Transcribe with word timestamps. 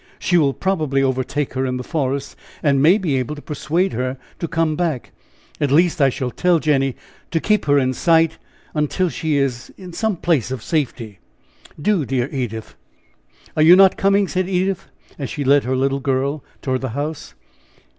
She 0.17 0.35
will 0.35 0.53
probably 0.55 1.03
overtake 1.03 1.53
her 1.53 1.63
in 1.67 1.77
the 1.77 1.83
forest, 1.83 2.35
and 2.63 2.81
may 2.81 2.97
be 2.97 3.17
able 3.17 3.35
to 3.35 3.41
persuade 3.43 3.93
her 3.93 4.17
to 4.39 4.47
come 4.47 4.75
back. 4.75 5.11
At 5.59 5.69
least, 5.69 6.01
I 6.01 6.09
shall 6.09 6.31
tell 6.31 6.57
Jenny 6.57 6.95
to 7.29 7.39
keep 7.39 7.65
her 7.65 7.77
in 7.77 7.93
sight, 7.93 8.39
until 8.73 9.09
she 9.09 9.37
is 9.37 9.71
in 9.77 9.93
some 9.93 10.17
place 10.17 10.49
of 10.49 10.63
safety." 10.63 11.19
"Do, 11.79 12.03
dear 12.03 12.27
Edith!" 12.31 12.75
"Are 13.55 13.61
you 13.61 13.75
not 13.75 13.95
coming?" 13.95 14.27
said 14.27 14.49
Edith, 14.49 14.87
as 15.19 15.29
she 15.29 15.43
led 15.43 15.65
her 15.65 15.75
little 15.75 15.99
girl 15.99 16.43
toward 16.63 16.81
the 16.81 16.89
house. 16.97 17.35